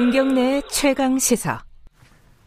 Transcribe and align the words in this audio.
김경래 0.00 0.62
최강 0.70 1.18
시사. 1.18 1.62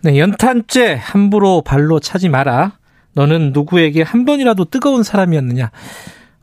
네, 0.02 0.18
연탄재 0.18 0.98
함부로 1.00 1.62
발로 1.62 2.00
차지 2.00 2.28
마라. 2.28 2.80
너는 3.14 3.52
누구에게 3.54 4.02
한 4.02 4.26
번이라도 4.26 4.66
뜨거운 4.66 5.04
사람이었느냐. 5.04 5.70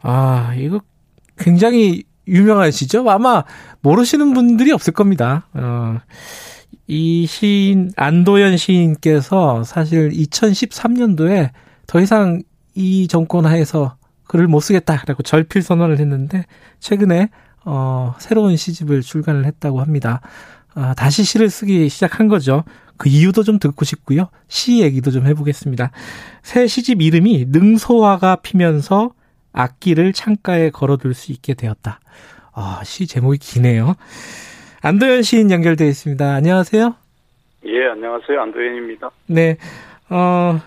아, 0.03 0.55
이거 0.57 0.81
굉장히 1.37 2.05
유명하시죠? 2.29 3.11
아마 3.11 3.43
모르시는 3.81 4.35
분들이 4.35 4.71
없을 4.71 4.93
겁니다. 4.93 5.49
어, 5.53 5.99
이 6.87 7.27
시인, 7.27 7.91
안도현 7.97 8.57
시인께서 8.57 9.65
사실 9.65 10.11
2013년도에 10.11 11.51
더 11.89 12.01
이상 12.01 12.41
이 12.77 13.09
정권 13.09 13.47
하에서 13.47 13.97
글을 14.29 14.47
못 14.47 14.61
쓰겠다라고 14.61 15.25
절필 15.25 15.63
선언을 15.63 15.99
했는데 15.99 16.47
최근에 16.79 17.31
어, 17.65 18.15
새로운 18.21 18.57
시집을 18.57 19.03
출간을 19.03 19.45
했다고 19.45 19.81
합니다. 19.81 20.21
아, 20.83 20.95
다시 20.95 21.25
시를 21.25 21.51
쓰기 21.51 21.91
시작한 21.91 22.27
거죠. 22.27 22.65
그 22.97 23.11
이유도 23.11 23.43
좀 23.43 23.59
듣고 23.59 23.85
싶고요. 23.85 24.31
시 24.49 24.81
얘기도 24.81 25.11
좀 25.11 25.27
해보겠습니다. 25.27 25.91
새 26.41 26.67
시집 26.67 27.03
이름이 27.03 27.47
능소화가 27.51 28.37
피면서 28.37 29.13
악기를 29.53 30.15
창가에 30.15 30.71
걸어둘 30.71 31.13
수 31.13 31.33
있게 31.33 31.53
되었다. 31.53 32.01
아, 32.55 32.81
시 32.83 33.07
제목이 33.07 33.37
기네요. 33.39 33.95
안도현 34.81 35.21
시인 35.21 35.51
연결되어 35.51 35.87
있습니다. 35.87 36.33
안녕하세요. 36.33 36.95
예, 37.67 37.87
안녕하세요. 37.93 38.41
안도현입니다. 38.41 39.11
네. 39.27 39.59
어, 40.09 40.59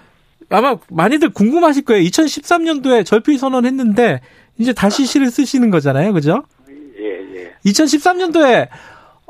아마 0.49 0.77
많이들 0.91 1.31
궁금하실 1.31 1.85
거예요. 1.85 2.03
2013년도에 2.03 3.03
절필 3.03 3.39
선언했는데 3.39 4.21
이제 4.59 4.73
다시 4.73 5.07
시를 5.07 5.31
쓰시는 5.31 5.71
거잖아요. 5.71 6.13
그죠? 6.13 6.43
예, 6.99 7.35
예. 7.35 7.53
2013년도에 7.65 8.69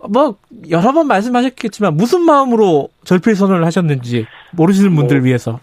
뭐 0.09 0.35
여러 0.69 0.91
번 0.91 1.07
말씀하셨겠지만 1.07 1.95
무슨 1.95 2.21
마음으로 2.21 2.89
절필 3.03 3.35
선언을 3.35 3.65
하셨는지 3.65 4.25
모르시는 4.51 4.95
분들 4.95 5.17
뭐, 5.17 5.25
위해서. 5.25 5.59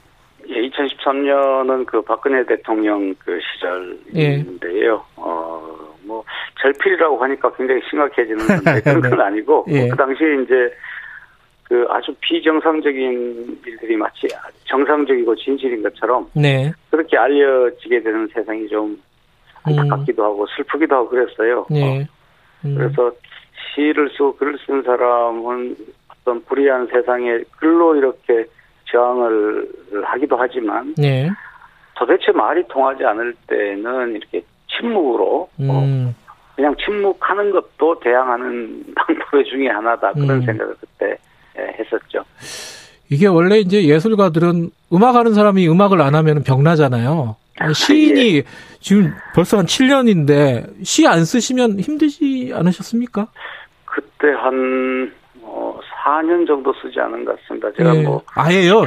예, 0.48 0.69
2013년은 0.69 1.86
그 1.86 2.02
박근혜 2.02 2.44
대통령 2.44 3.14
그 3.19 3.38
시절인데요. 3.55 4.94
예. 4.94 4.98
어, 5.16 5.60
뭐 6.02 6.24
절필이라고 6.62 7.22
하니까 7.22 7.52
굉장히 7.55 7.80
심각해지는 7.88 8.47
건데 8.47 8.80
그런 8.82 9.00
건 9.00 9.20
아니고 9.20 9.66
예. 9.69 9.88
그 9.88 9.97
당시에 9.97 10.42
이제 10.42 10.54
그 11.64 11.86
아주 11.88 12.12
비정상적인 12.20 13.60
일들이 13.64 13.97
마치 13.97 14.27
정상적이고 14.64 15.36
진실인 15.36 15.82
것처럼 15.84 16.28
네. 16.34 16.72
그렇게 16.91 17.16
알려지게 17.16 18.02
되는 18.02 18.28
세상이 18.34 18.69
좀 18.69 19.00
안타깝기도 19.62 20.20
음. 20.20 20.25
하고 20.25 20.47
슬프기도 20.56 20.97
하고 20.97 21.08
그랬어요. 21.10 21.66
네. 21.70 22.08
음. 22.64 22.75
그래서 22.77 23.12
시를 23.74 24.10
쓰고 24.10 24.36
글을 24.36 24.58
쓴 24.66 24.82
사람은 24.82 25.76
어떤 26.08 26.44
불의한 26.44 26.88
세상에 26.88 27.40
글로 27.58 27.96
이렇게 27.96 28.46
저항을 28.90 29.68
하기도 30.04 30.36
하지만 30.36 30.94
네. 30.96 31.28
도대체 31.94 32.32
말이 32.32 32.62
통하지 32.68 33.04
않을 33.04 33.34
때는 33.46 34.16
이렇게 34.16 34.42
침묵으로 34.68 35.42
어, 35.42 35.48
음. 35.60 35.68
어, 35.70 36.14
그냥 36.56 36.74
침묵하는 36.84 37.50
것도 37.50 38.00
대항하는 38.00 38.84
방법의 38.96 39.44
중에 39.44 39.68
하나다 39.68 40.12
그런 40.12 40.30
음. 40.30 40.42
생각을 40.42 40.74
그때 40.80 41.16
예, 41.58 41.76
했었죠. 41.78 42.24
이게 43.10 43.26
원래 43.26 43.58
이제 43.58 43.84
예술가들은 43.84 44.70
음악하는 44.92 45.34
사람이 45.34 45.68
음악을 45.68 46.00
안 46.00 46.14
하면 46.14 46.42
병나잖아요. 46.44 47.36
아, 47.61 47.72
시인이 47.72 48.36
예. 48.39 48.42
지금 48.80 49.12
벌써 49.34 49.58
한 49.58 49.66
7년인데 49.66 50.84
시 50.84 51.06
안 51.06 51.25
쓰시면 51.25 51.80
힘드지 51.80 52.53
않으셨습니까? 52.55 53.28
그때 53.84 54.28
한 54.42 55.12
어, 55.43 55.78
4년 56.04 56.47
정도 56.47 56.72
쓰지 56.82 56.99
않은 57.00 57.25
것 57.25 57.38
같습니다. 57.43 57.69
제가 57.76 57.97
예. 57.97 58.03
뭐 58.03 58.22
아예요. 58.34 58.84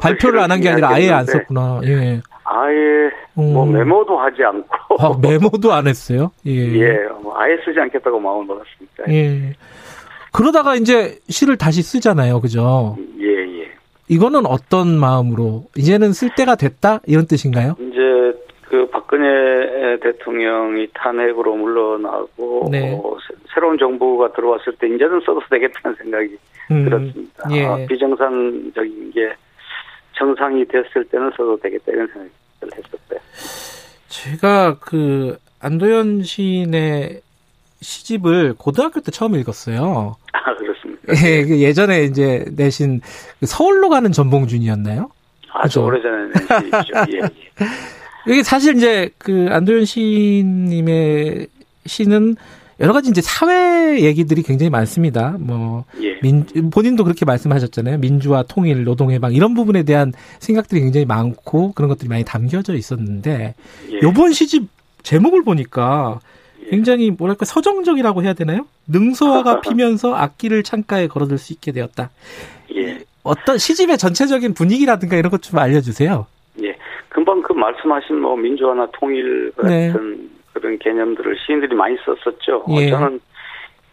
발표를 0.00 0.40
안 0.40 0.50
한 0.50 0.60
게 0.60 0.68
아니라 0.70 0.88
아예 0.90 1.10
안 1.10 1.24
썼구나. 1.26 1.80
예. 1.84 2.20
아예 2.44 3.10
음. 3.38 3.52
뭐 3.52 3.66
메모도 3.66 4.18
하지 4.18 4.42
않고 4.44 4.96
아, 4.98 5.18
메모도 5.20 5.72
안 5.72 5.86
했어요. 5.86 6.30
예. 6.46 6.52
예. 6.80 6.96
뭐 7.22 7.34
아예 7.38 7.56
쓰지 7.64 7.78
않겠다고 7.78 8.18
마음을 8.20 8.44
먹었습니다. 8.46 9.04
예. 9.10 9.52
그러다가 10.32 10.74
이제 10.76 11.18
시를 11.28 11.56
다시 11.56 11.82
쓰잖아요. 11.82 12.40
그죠? 12.40 12.96
예, 13.20 13.26
예. 13.62 13.70
이거는 14.08 14.46
어떤 14.46 14.98
마음으로 14.98 15.64
이제는 15.76 16.12
쓸 16.12 16.30
때가 16.34 16.54
됐다 16.56 17.00
이런 17.06 17.26
뜻인가요? 17.26 17.74
박근혜 19.16 19.98
대통령이 20.00 20.88
탄핵으로 20.94 21.56
물러나고 21.56 22.68
네. 22.70 22.92
어, 22.92 23.16
새로운 23.54 23.78
정부가 23.78 24.32
들어왔을 24.32 24.74
때 24.76 24.86
이제는 24.88 25.20
써도 25.20 25.40
되겠다는 25.50 25.96
생각이 25.96 26.36
음, 26.70 26.84
들었습니다. 26.84 27.48
예. 27.52 27.64
아, 27.64 27.76
비정상적인 27.88 29.12
게 29.12 29.34
정상이 30.12 30.64
됐을 30.66 31.04
때는 31.10 31.30
써도 31.30 31.58
되겠다 31.58 31.84
이런 31.92 32.06
생각을 32.08 32.30
했었어요. 32.76 33.20
제가 34.08 34.78
그 34.80 35.38
안도현 35.60 36.22
시인의 36.22 37.20
시집을 37.80 38.54
고등학교 38.58 39.00
때 39.00 39.10
처음 39.10 39.34
읽었어요. 39.34 40.16
아, 40.32 40.54
그렇습니까? 40.56 41.12
예, 41.24 41.44
그 41.44 41.60
예전에 41.60 42.04
이제 42.04 42.44
내신 42.54 43.00
그 43.40 43.46
서울로 43.46 43.88
가는 43.88 44.12
전봉준이었나요? 44.12 45.10
아주 45.52 45.80
오래전에 45.80 46.24
낸 46.24 46.82
시죠. 46.82 46.94
예, 47.12 47.18
예. 47.18 47.30
이게 48.26 48.42
사실 48.42 48.76
이제 48.76 49.10
그 49.18 49.46
안도현 49.50 49.84
시님의 49.84 51.46
시는 51.86 52.36
여러 52.80 52.92
가지 52.92 53.08
이제 53.08 53.22
사회 53.22 54.00
얘기들이 54.02 54.42
굉장히 54.42 54.68
많습니다. 54.68 55.36
뭐 55.38 55.84
예. 56.02 56.18
민, 56.20 56.44
본인도 56.70 57.04
그렇게 57.04 57.24
말씀하셨잖아요. 57.24 57.98
민주화, 57.98 58.42
통일, 58.42 58.84
노동 58.84 59.10
해방 59.12 59.32
이런 59.32 59.54
부분에 59.54 59.82
대한 59.84 60.12
생각들이 60.40 60.80
굉장히 60.82 61.06
많고 61.06 61.72
그런 61.72 61.88
것들이 61.88 62.08
많이 62.08 62.24
담겨져 62.24 62.74
있었는데 62.74 63.54
예. 63.92 63.98
요번 64.02 64.32
시집 64.32 64.68
제목을 65.02 65.42
보니까 65.44 66.20
굉장히 66.68 67.10
뭐랄까 67.12 67.44
서정적이라고 67.46 68.24
해야 68.24 68.34
되나요? 68.34 68.66
능소화가 68.88 69.60
피면서 69.62 70.14
악기를 70.14 70.62
창가에 70.62 71.06
걸어둘 71.06 71.38
수 71.38 71.52
있게 71.54 71.72
되었다. 71.72 72.10
예. 72.74 72.98
어떤 73.22 73.56
시집의 73.58 73.96
전체적인 73.98 74.52
분위기라든가 74.54 75.16
이런 75.16 75.30
것 75.30 75.40
좀 75.40 75.58
알려주세요. 75.58 76.26
그 77.66 77.86
말씀하신 77.86 78.20
뭐 78.20 78.36
민주화나 78.36 78.86
통일 78.92 79.52
같은 79.56 79.68
네. 79.68 80.28
그런 80.52 80.78
개념들을 80.78 81.36
시인들이 81.46 81.74
많이 81.74 81.96
썼었죠. 82.04 82.64
예. 82.70 82.88
저는 82.90 83.20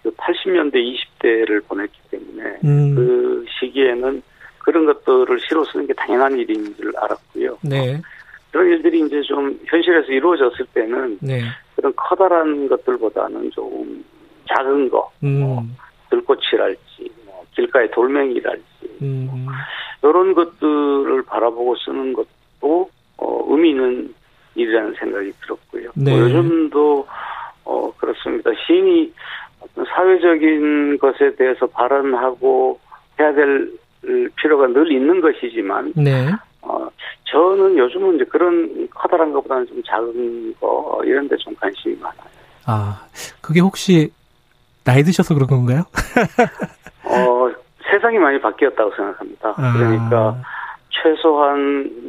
그 0.03 0.11
80년대 0.11 0.75
20대를 0.75 1.65
보냈기 1.67 1.97
때문에 2.11 2.59
음. 2.63 2.95
그 2.95 3.45
시기에는 3.59 4.21
그런 4.59 4.85
것들을 4.85 5.39
시로 5.39 5.63
쓰는 5.65 5.87
게 5.87 5.93
당연한 5.93 6.37
일인 6.37 6.75
줄 6.75 6.93
알았고요. 6.97 7.57
네. 7.63 8.01
그런 8.51 8.67
일들이 8.67 9.01
이제 9.01 9.21
좀 9.21 9.59
현실에서 9.65 10.11
이루어졌을 10.11 10.65
때는 10.73 11.17
네. 11.21 11.41
그런 11.75 11.91
커다란 11.95 12.67
것들보다는 12.69 13.51
조금 13.51 14.05
작은 14.47 14.89
거, 14.89 15.11
음. 15.23 15.39
뭐 15.39 15.63
들꽃이랄지, 16.09 17.11
뭐 17.25 17.43
길가의 17.55 17.91
돌멩이랄지, 17.91 18.63
음. 19.01 19.29
뭐 19.31 20.09
이런 20.09 20.33
것들을 20.33 21.23
바라보고 21.23 21.75
쓰는 21.77 22.13
것도 22.13 22.89
어, 23.33 23.45
의미 23.49 23.71
있는 23.71 24.13
일이라는 24.55 24.93
생각이 24.99 25.31
들었고요. 25.41 25.89
네. 25.95 26.11
뭐 26.11 26.19
요즘도 26.19 27.07
어, 27.65 27.91
그렇습니다. 27.97 28.51
시인이 28.67 29.11
어떤 29.59 29.85
사회적인 29.85 30.97
것에 30.99 31.35
대해서 31.35 31.65
발언하고 31.67 32.79
해야 33.19 33.33
될 33.33 33.71
필요가 34.35 34.67
늘 34.67 34.91
있는 34.91 35.21
것이지만 35.21 35.93
네. 35.95 36.29
어, 36.61 36.87
저는 37.25 37.77
요즘은 37.77 38.15
이제 38.15 38.25
그런 38.25 38.87
커다란 38.93 39.31
것보다는 39.33 39.65
좀 39.67 39.81
작은 39.85 40.55
거 40.59 41.01
이런 41.05 41.27
데 41.27 41.35
좀 41.37 41.55
관심이 41.55 41.95
많아요. 42.01 42.29
아, 42.65 43.05
그게 43.41 43.59
혹시 43.59 44.11
나이 44.83 45.03
드셔서 45.03 45.33
그런 45.33 45.47
건가요? 45.47 45.83
어, 47.05 47.49
세상이 47.89 48.17
많이 48.17 48.39
바뀌었다고 48.39 48.91
생각합니다. 48.95 49.53
아. 49.57 49.73
그러니까 49.73 50.37
최소한 51.03 51.59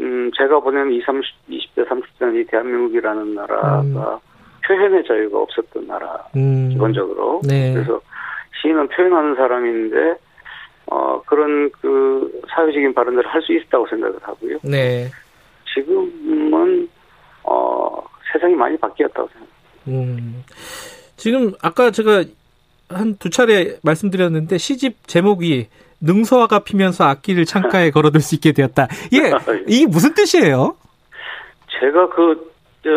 음, 0.00 0.30
제가 0.36 0.60
보낸 0.60 0.90
20, 0.92 1.04
30, 1.04 1.34
20대 1.50 1.88
30대는 1.88 2.40
이 2.40 2.44
대한민국이라는 2.46 3.34
나라가 3.34 3.80
음. 3.80 3.94
표현의 4.66 5.04
자유가 5.06 5.40
없었던 5.40 5.86
나라 5.86 6.24
음. 6.36 6.68
기본적으로. 6.70 7.40
네. 7.46 7.72
그래서 7.74 8.00
시인은 8.62 8.88
표현하는 8.88 9.34
사람인데 9.34 10.14
어, 10.86 11.20
그런 11.26 11.70
그 11.80 12.40
사회적인 12.54 12.94
발언들을 12.94 13.28
할 13.28 13.42
수 13.42 13.52
있다고 13.52 13.86
생각을 13.88 14.16
하고요. 14.22 14.58
네. 14.62 15.08
지금은 15.74 16.88
어, 17.42 18.02
세상이 18.32 18.54
많이 18.54 18.76
바뀌었다고 18.78 19.28
생각합니다. 19.28 19.54
음. 19.88 20.44
지금 21.16 21.52
아까 21.62 21.90
제가 21.90 22.24
한 22.88 23.16
두 23.18 23.30
차례 23.30 23.76
말씀드렸는데 23.82 24.58
시집 24.58 25.06
제목이 25.06 25.68
능소화가 26.00 26.60
피면서 26.60 27.04
악기를 27.04 27.44
창가에 27.44 27.90
걸어둘 27.90 28.20
수 28.20 28.34
있게 28.34 28.52
되었다. 28.52 28.88
이게 29.10 29.32
이게 29.66 29.86
무슨 29.86 30.14
뜻이에요? 30.14 30.76
제가 31.80 32.08
그 32.10 32.52
저, 32.82 32.90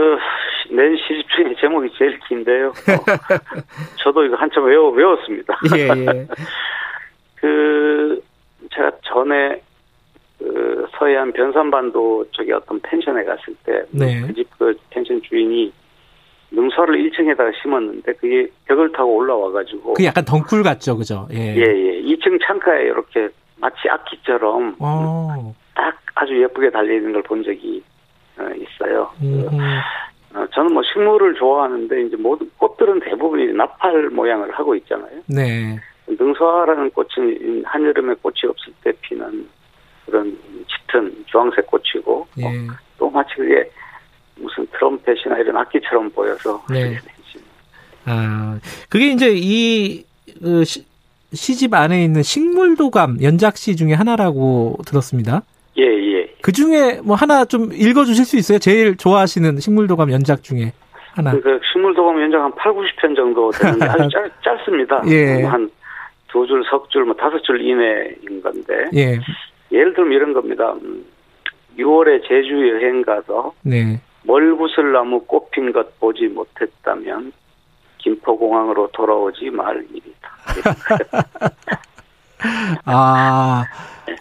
낸 0.76 0.98
시집 0.98 1.30
중에 1.30 1.56
제목이 1.62 1.90
제일 1.98 2.20
긴데요. 2.28 2.68
어, 2.68 2.72
저도 4.04 4.26
이거 4.26 4.36
한참 4.36 4.66
외워 4.66 4.90
외웠습니다. 4.92 5.58
예, 5.76 5.88
예. 5.88 6.28
제가 8.76 8.92
전에 9.04 9.62
그 10.38 10.86
서해안 10.98 11.32
변산반도 11.34 12.26
쪽에 12.32 12.54
어떤 12.54 12.80
펜션에 12.82 13.24
갔을 13.24 13.56
때 13.64 13.84
네. 13.92 14.22
그집그 14.22 14.78
펜션 14.90 15.22
주인이 15.24 15.72
능수화를 16.52 16.96
1층에다가 17.10 17.52
심었는데 17.62 18.14
그게 18.14 18.48
벽을 18.66 18.92
타고 18.94 19.16
올라와 19.16 19.52
가지고 19.52 19.94
그 19.96 20.04
약간 20.06 20.24
덩굴 20.26 20.64
같죠, 20.64 20.98
그죠? 20.98 21.28
예. 21.34 21.56
예, 21.56 21.62
예. 21.62 22.02
2층 22.04 22.40
창가에 22.46 22.84
이렇게 22.84 23.30
마치 23.58 23.90
악기처럼 23.90 24.76
어. 24.80 25.54
딱 25.76 25.96
아주 26.16 26.42
예쁘게 26.42 26.70
달려 26.70 26.94
있는 26.96 27.12
걸 27.14 27.22
본 27.24 27.44
적이 27.44 27.84
어, 28.40 28.44
있어요. 28.56 29.12
음. 29.22 29.46
어, 30.36 30.46
저는 30.54 30.74
뭐 30.74 30.82
식물을 30.94 31.34
좋아하는데 31.36 32.02
이제 32.04 32.16
모든 32.16 32.50
꽃들은 32.58 33.00
대부분이 33.02 33.54
나팔 33.54 34.10
모양을 34.12 34.52
하고 34.52 34.76
있잖아요. 34.76 35.20
네. 35.28 35.78
능수화라는 36.08 36.92
꽃은 36.92 37.64
한여름에 37.66 38.14
꽃이 38.22 38.36
없을 38.48 38.72
때 38.84 38.92
피는 39.02 39.48
그런 40.06 40.38
짙은 40.68 41.26
주황색 41.26 41.68
꽃이고 41.68 42.28
예. 42.40 42.46
어, 42.46 42.50
또 42.98 43.10
마치 43.10 43.36
그게 43.36 43.70
무슨 44.40 44.68
트럼펫이나 44.72 45.38
이런 45.40 45.58
악기처럼 45.58 46.10
보여서 46.12 46.64
네. 46.70 46.98
아, 48.06 48.60
그게 48.90 49.12
이제 49.12 49.34
이 49.36 50.04
그, 50.42 50.64
시, 50.64 50.86
시집 51.34 51.74
안에 51.74 52.04
있는 52.04 52.24
식물도감 52.24 53.18
연작시 53.22 53.76
중에 53.76 53.94
하나라고 53.94 54.78
들었습니다. 54.86 55.44
예, 55.78 55.84
예. 55.84 56.34
그 56.42 56.52
중에 56.52 57.02
뭐 57.04 57.16
하나 57.16 57.44
좀 57.44 57.72
읽어주실 57.74 58.24
수 58.26 58.38
있어요? 58.38 58.60
제일 58.60 58.96
좋아하시는 58.96 59.60
식물도감 59.60 60.12
연작 60.12 60.44
중에 60.44 60.72
하나. 61.14 61.32
그 61.32 61.60
식물도감 61.74 62.22
연장 62.22 62.44
한 62.44 62.52
8, 62.56 62.72
90편 62.74 63.16
정도 63.16 63.52
되는데 63.52 63.86
아주 63.86 64.08
짧, 64.14 64.32
짧습니다. 64.44 65.04
예. 65.08 65.44
한 65.44 65.70
두 66.28 66.46
줄, 66.46 66.64
석 66.70 66.90
줄, 66.90 67.06
뭐 67.06 67.16
다섯 67.16 67.42
줄 67.42 67.62
이내인 67.62 68.42
건데. 68.44 68.86
예. 68.96 69.20
예를 69.72 69.94
들면 69.94 70.14
이런 70.14 70.34
겁니다. 70.34 70.74
음, 70.84 71.04
6월에 71.78 72.22
제주 72.28 72.54
여행 72.70 73.02
가서 73.02 73.54
네. 73.64 74.00
멀구슬 74.28 74.92
나무 74.92 75.22
꽃핀 75.26 75.72
것 75.72 76.00
보지 76.00 76.28
못했다면 76.28 77.32
김포공항으로 78.00 78.90
돌아오지 78.94 79.50
말 79.50 79.84
일이다. 79.92 80.32
아, 82.86 83.64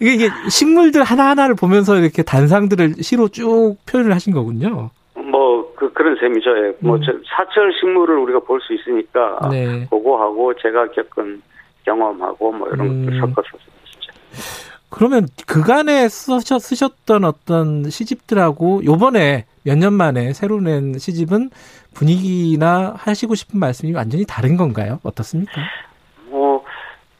이게, 0.01 0.13
이게 0.13 0.29
식물들 0.49 1.03
하나하나를 1.03 1.55
보면서 1.55 1.97
이렇게 1.97 2.23
단상들을 2.23 2.95
시로 3.01 3.27
쭉 3.27 3.75
표현을 3.85 4.13
하신 4.13 4.33
거군요. 4.33 4.89
뭐, 5.13 5.73
그, 5.75 5.91
그런 5.93 6.17
셈이죠. 6.19 6.57
예. 6.57 6.73
뭐, 6.79 6.95
음. 6.95 7.01
저 7.05 7.11
사철 7.35 7.71
식물을 7.79 8.17
우리가 8.17 8.39
볼 8.39 8.59
수 8.61 8.73
있으니까, 8.73 9.39
네. 9.51 9.85
그거하고 9.89 10.53
제가 10.55 10.87
겪은 10.91 11.41
경험하고 11.85 12.51
뭐 12.51 12.67
이런 12.69 12.87
음. 12.87 13.05
것들 13.05 13.19
섞어서 13.19 13.47
진짜. 13.85 14.11
그러면 14.89 15.27
그간에 15.45 16.07
쓰셨, 16.07 16.61
쓰셨던 16.61 17.25
어떤 17.25 17.89
시집들하고 17.89 18.85
요번에 18.85 19.45
몇 19.63 19.77
년 19.77 19.93
만에 19.93 20.31
새로 20.31 20.61
낸 20.61 20.97
시집은 20.97 21.49
분위기나 21.93 22.93
하시고 22.97 23.35
싶은 23.35 23.59
말씀이 23.59 23.93
완전히 23.93 24.23
다른 24.25 24.55
건가요? 24.55 24.99
어떻습니까? 25.03 25.61
뭐, 26.29 26.63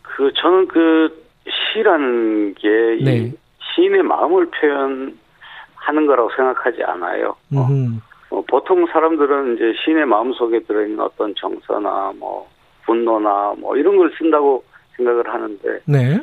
그, 0.02 0.32
저는 0.34 0.68
그, 0.70 1.26
시라는 1.74 2.54
게, 2.56 2.98
이 3.00 3.04
네. 3.04 3.34
시인의 3.76 4.04
마음을 4.04 4.50
표현하는 4.50 6.08
거라고 6.08 6.30
생각하지 6.36 6.84
않아요. 6.84 7.36
어, 7.54 7.68
음, 7.70 8.02
어, 8.30 8.42
보통 8.48 8.86
사람들은 8.88 9.56
이제 9.56 9.74
시인의 9.84 10.06
마음 10.06 10.32
속에 10.34 10.62
들어있는 10.62 11.00
어떤 11.02 11.34
정서나 11.36 12.14
뭐, 12.18 12.48
분노나 12.86 13.56
뭐, 13.58 13.76
이런 13.76 13.98
걸 13.98 14.10
쓴다고 14.18 14.64
생각을 14.96 15.28
하는데, 15.28 15.82
네. 15.86 16.22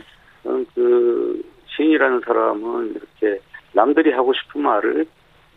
그, 0.75 1.43
시인이라는 1.69 2.21
사람은 2.25 2.95
이렇게 2.95 3.41
남들이 3.73 4.13
하고 4.13 4.33
싶은 4.33 4.63
말을 4.63 5.07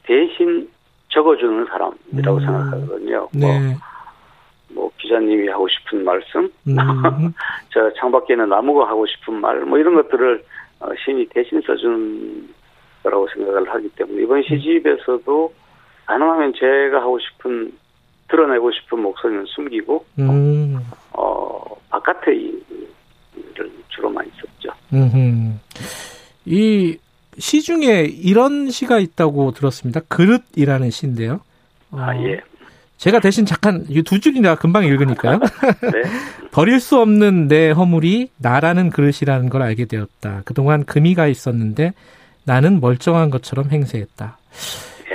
대신 0.04 0.70
적어주는 1.10 1.66
사람이라고 1.66 2.38
음. 2.38 2.40
생각하거든요. 2.40 3.30
뭐, 3.34 3.50
네. 3.50 3.76
뭐, 4.70 4.92
기자님이 4.98 5.48
하고 5.50 5.68
싶은 5.68 6.04
말씀, 6.04 6.50
음, 6.68 6.76
저 7.72 7.92
창밖에 7.94 8.34
있는 8.34 8.50
나무가 8.50 8.88
하고 8.88 9.06
싶은 9.06 9.36
말, 9.36 9.62
뭐 9.62 9.78
이런 9.78 9.96
것들을 9.96 10.44
어, 10.80 10.90
시인이 11.04 11.28
대신 11.30 11.62
써주는 11.62 12.50
거라고 13.04 13.28
생각을 13.34 13.70
하기 13.70 13.90
때문에 13.90 14.24
이번 14.24 14.44
시집에서도 14.44 15.54
가능하면 16.06 16.54
제가 16.54 17.02
하고 17.02 17.20
싶은 17.20 17.72
드러내고 18.30 18.72
싶은 18.72 19.02
목소리는 19.02 19.46
숨기고 19.46 20.06
음, 20.20 20.78
어 21.14 21.64
바깥에 21.90 22.34
썼죠. 24.92 25.18
음. 25.18 25.60
이시 26.46 27.62
중에 27.64 28.04
이런 28.06 28.70
시가 28.70 29.00
있다고 29.00 29.52
들었습니다. 29.52 30.02
그릇이라는 30.08 30.90
시인데요. 30.92 31.42
어, 31.92 31.98
아 32.00 32.16
예, 32.24 32.40
제가 32.98 33.20
대신 33.20 33.46
잠깐 33.46 33.86
이 33.90 34.02
두 34.04 34.20
줄이나 34.20 34.56
금방 34.56 34.86
읽으니까요. 34.86 35.40
네, 35.94 36.02
버릴 36.52 36.80
수 36.80 37.00
없는 37.00 37.48
내 37.48 37.72
허물이 37.72 38.30
나라는 38.38 38.90
그릇이라는 38.90 39.50
걸 39.50 39.62
알게 39.62 39.86
되었다. 39.86 40.42
그동안 40.46 40.86
금이가 40.86 41.28
있었는데 41.28 41.94
나는 42.46 42.80
멀쩡한 42.80 43.30
것처럼 43.30 43.70
행세했다. 43.70 44.38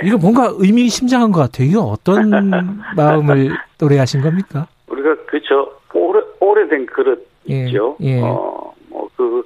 이거 0.03 0.17
뭔가 0.17 0.51
의미심장한 0.55 1.31
것 1.31 1.39
같아요. 1.41 1.67
이거 1.67 1.81
어떤 1.81 2.29
마음을 2.95 3.55
노래하신 3.79 4.21
겁니까? 4.21 4.67
우리가 4.87 5.15
그저 5.27 5.69
오래 5.93 6.19
오래된 6.39 6.85
그릇 6.87 7.27
예, 7.49 7.65
있죠. 7.67 7.97
예. 8.01 8.19
어 8.21 8.73
뭐 8.89 9.09
그 9.17 9.43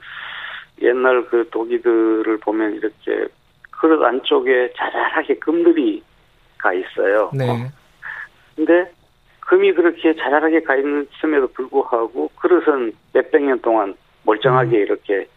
옛날 0.88 1.26
그 1.26 1.48
도기들을 1.52 2.38
보면 2.38 2.74
이렇게 2.76 3.28
그릇 3.72 4.04
안쪽에 4.04 4.74
자잘하게 4.76 5.36
금들이 5.36 6.04
가 6.58 6.74
있어요. 6.74 7.30
네. 7.34 7.50
어, 7.50 7.56
근데 8.56 8.92
금이 9.42 9.74
그렇게 9.74 10.16
자잘하게 10.16 10.62
가 10.62 10.76
있음에도 10.76 11.48
불구하고 11.54 12.30
그릇은 12.36 12.94
몇백 13.14 13.44
년 13.44 13.62
동안 13.62 13.96
멀쩡하게 14.24 14.80
이렇게 14.80 15.28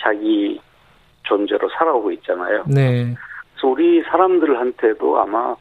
자기 0.00 0.60
존재로 1.22 1.68
살아오고 1.70 2.12
있잖아요. 2.12 2.64
네. 2.66 3.14
그래서 3.52 3.68
우리 3.68 4.02
사람들한테도 4.02 5.18
아마 5.18 5.54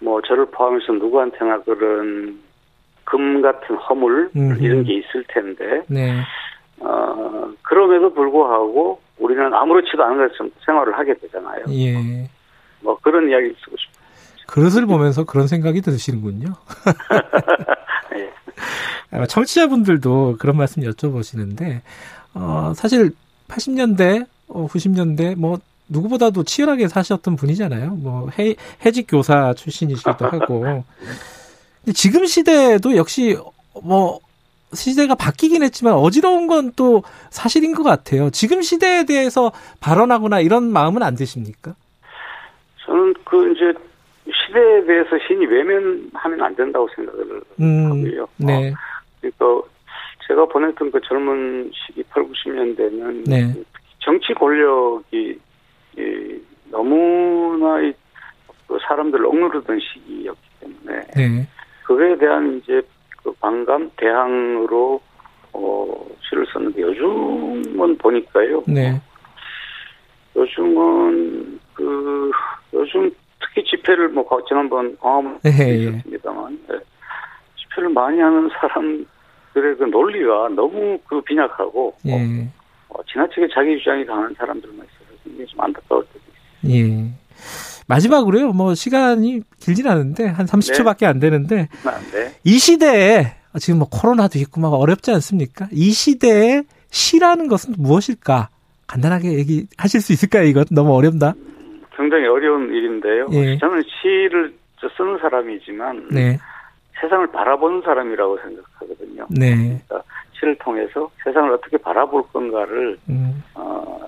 뭐 0.00 0.20
저를 0.22 0.46
포함해서 0.46 0.92
누구한테나 0.92 1.62
그런 1.62 2.40
금 3.04 3.42
같은 3.42 3.76
허물 3.76 4.30
음흠. 4.36 4.62
이런 4.62 4.84
게 4.84 4.94
있을 4.94 5.24
텐데 5.28 5.82
네. 5.88 6.20
어 6.80 7.52
그럼에도 7.62 8.12
불구하고 8.12 9.00
우리는 9.18 9.52
아무렇지도 9.54 10.02
않은 10.04 10.28
것처럼 10.28 10.50
생활을 10.64 10.98
하게 10.98 11.14
되잖아요. 11.14 11.64
예. 11.70 12.28
뭐 12.80 12.98
그런 13.02 13.28
이야기를 13.28 13.54
쓰고 13.64 13.76
싶어요. 13.76 14.04
그릇을 14.46 14.86
보면서 14.86 15.24
그런 15.24 15.46
생각이 15.46 15.80
드시는군요. 15.80 16.54
예. 18.16 18.30
아마 19.10 19.26
청취자분들도 19.26 20.36
그런 20.38 20.56
말씀 20.56 20.82
여쭤보시는데, 20.82 21.80
어, 22.34 22.72
사실 22.74 23.12
80년대, 23.48 24.26
어, 24.48 24.66
90년대, 24.68 25.36
뭐, 25.36 25.58
누구보다도 25.88 26.44
치열하게 26.44 26.88
사셨던 26.88 27.36
분이잖아요. 27.36 27.90
뭐, 27.96 28.28
해, 28.38 28.54
해직 28.84 29.06
교사 29.08 29.54
출신이시기도 29.54 30.26
하고. 30.26 30.60
근데 31.84 31.92
지금 31.92 32.26
시대도 32.26 32.96
역시, 32.96 33.36
뭐, 33.82 34.20
시대가 34.74 35.14
바뀌긴 35.14 35.62
했지만 35.62 35.94
어지러운 35.94 36.46
건 36.46 36.64
또 36.76 37.02
사실인 37.30 37.74
것 37.74 37.82
같아요. 37.82 38.30
지금 38.30 38.62
시대에 38.62 39.04
대해서 39.04 39.52
발언하거나 39.80 40.40
이런 40.40 40.72
마음은 40.72 41.02
안 41.02 41.14
드십니까? 41.14 41.74
저는 42.84 43.14
그 43.24 43.52
이제 43.52 43.72
시대에 44.24 44.84
대해서 44.84 45.10
신이 45.26 45.46
외면하면 45.46 46.42
안 46.42 46.54
된다고 46.56 46.88
생각을 46.94 47.42
음, 47.60 47.86
하고요. 47.86 48.26
네. 48.38 48.70
어, 48.70 48.74
그러니까 49.20 49.68
제가 50.26 50.46
보냈던 50.46 50.90
그 50.90 51.00
젊은 51.02 51.70
시기 51.74 52.02
8, 52.04 52.24
90년대는 52.24 53.28
네. 53.28 53.54
정치 54.00 54.32
권력이 54.34 55.38
이, 55.96 56.40
너무나 56.70 57.80
이, 57.82 57.92
그 58.66 58.78
사람들을 58.86 59.24
억누르던 59.26 59.78
시기였기 59.80 60.40
때문에 60.60 61.00
네. 61.14 61.48
그거에 61.84 62.16
대한 62.16 62.60
이제 62.62 62.80
그 62.80 62.93
반감 63.48 63.90
대항으로 63.98 64.98
어 65.52 66.06
시를 66.22 66.46
썼는데 66.50 66.80
요즘은 66.80 67.98
보니까요. 67.98 68.64
네. 68.66 68.98
요즘은 70.34 71.60
그 71.74 72.30
요즘 72.72 73.10
특히 73.40 73.62
집회를 73.64 74.08
뭐 74.08 74.26
가- 74.26 74.38
지난번 74.48 74.96
광화문 74.98 75.38
네, 75.42 75.50
예. 75.60 75.74
있었습니다만 75.74 76.58
예. 76.72 76.78
집회를 77.56 77.90
많이 77.90 78.18
하는 78.18 78.48
사람들의 78.58 79.76
그 79.78 79.84
논리가 79.90 80.48
너무 80.56 80.98
그 81.06 81.20
빈약하고 81.20 81.94
예. 82.06 82.48
어, 82.88 83.02
지나치게 83.12 83.48
자기 83.52 83.76
주장이 83.78 84.06
강한 84.06 84.34
사람들만 84.38 84.86
있어서 84.86 85.20
굉장히 85.22 85.46
좀 85.48 85.60
안타까울 85.60 86.02
때도 86.06 86.20
있어요. 86.64 86.74
예. 86.74 87.10
마지막으로요, 87.86 88.52
뭐, 88.52 88.74
시간이 88.74 89.42
길진 89.60 89.86
않은데, 89.86 90.26
한 90.26 90.46
30초밖에 90.46 91.04
안 91.04 91.20
되는데, 91.20 91.68
아, 91.84 91.98
네. 92.12 92.34
이 92.44 92.58
시대에, 92.58 93.34
지금 93.58 93.78
뭐 93.78 93.88
코로나도 93.88 94.38
있고 94.40 94.60
막 94.60 94.68
어렵지 94.72 95.12
않습니까? 95.12 95.68
이 95.70 95.90
시대에 95.90 96.62
시라는 96.90 97.48
것은 97.48 97.74
무엇일까? 97.78 98.48
간단하게 98.86 99.32
얘기하실 99.38 100.00
수 100.00 100.12
있을까요? 100.12 100.44
이건 100.44 100.64
너무 100.70 100.94
어렵다. 100.94 101.34
굉장히 101.96 102.26
어려운 102.26 102.68
일인데요. 102.72 103.28
예. 103.32 103.58
저는 103.58 103.82
시를 103.82 104.52
쓰는 104.96 105.18
사람이지만 105.18 106.08
네. 106.10 106.38
세상을 107.00 107.26
바라보는 107.28 107.82
사람이라고 107.82 108.38
생각하거든요. 108.38 109.26
네. 109.30 109.80
그러니까 109.86 110.02
시를 110.32 110.56
통해서 110.58 111.10
세상을 111.24 111.50
어떻게 111.52 111.76
바라볼 111.78 112.22
건가를 112.32 112.98
음. 113.08 113.42
어, 113.54 114.00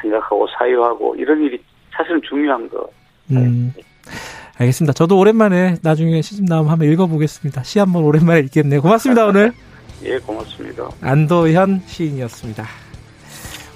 생각하고 0.00 0.46
사유하고 0.58 1.16
이런 1.16 1.42
일이 1.42 1.62
사실은 1.96 2.20
중요한 2.28 2.68
거. 2.68 2.88
음. 3.30 3.72
알겠습니다. 4.58 4.92
저도 4.92 5.18
오랜만에 5.18 5.76
나중에 5.82 6.22
시집 6.22 6.44
나오면 6.44 6.70
한번 6.70 6.90
읽어보겠습니다. 6.90 7.62
시 7.62 7.78
한번 7.78 8.04
오랜만에 8.04 8.40
읽겠네요. 8.40 8.82
고맙습니다, 8.82 9.26
오늘. 9.26 9.52
예, 10.04 10.18
고맙습니다. 10.18 10.88
안도현 11.00 11.82
시인이었습니다. 11.86 12.66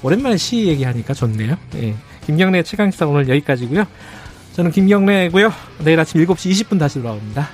오랜만에 0.03 0.37
시 0.37 0.67
얘기하니까 0.67 1.15
좋네요. 1.15 1.57
예. 1.77 1.95
김경래 2.25 2.63
최강시사 2.63 3.07
오늘 3.07 3.29
여기까지고요. 3.29 3.85
저는 4.53 4.71
김경래고요. 4.71 5.53
내일 5.85 6.01
아침 6.01 6.25
7시 6.25 6.51
20분 6.51 6.79
다시 6.79 7.01
돌아옵니다. 7.01 7.49